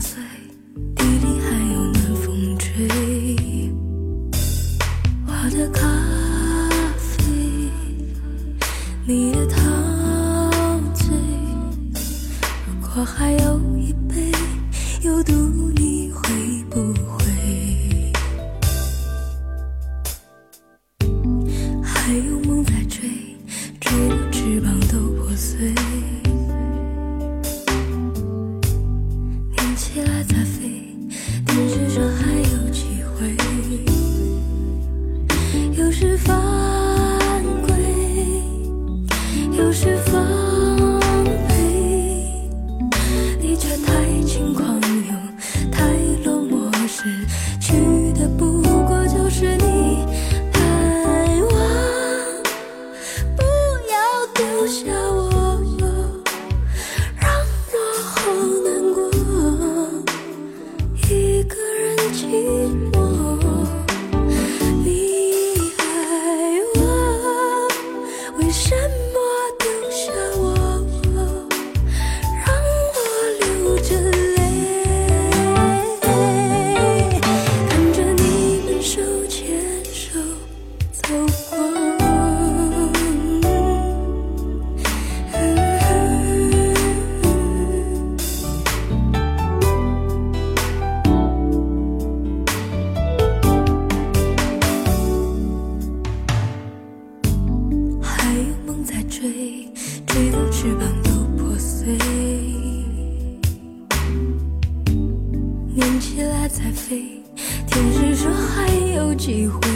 [0.00, 2.88] 地里还有暖风吹。
[5.26, 5.86] 我的咖
[6.96, 7.22] 啡
[9.04, 9.60] 你的陶
[10.94, 11.14] 醉
[12.66, 13.49] 如果还有
[69.14, 69.29] more.
[100.10, 101.96] 飞的翅膀都破碎，
[105.78, 107.22] 粘起来再飞，
[107.68, 109.69] 天使说还有机会。